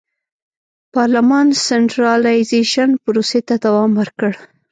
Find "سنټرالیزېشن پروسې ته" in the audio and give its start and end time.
1.67-3.55